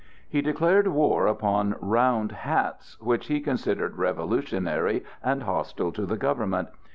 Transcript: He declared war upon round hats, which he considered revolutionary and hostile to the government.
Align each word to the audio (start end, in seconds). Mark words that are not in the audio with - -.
He 0.27 0.41
declared 0.41 0.87
war 0.87 1.27
upon 1.27 1.75
round 1.79 2.31
hats, 2.31 2.99
which 3.01 3.27
he 3.27 3.39
considered 3.39 3.99
revolutionary 3.99 5.03
and 5.23 5.43
hostile 5.43 5.91
to 5.91 6.07
the 6.07 6.17
government. 6.17 6.69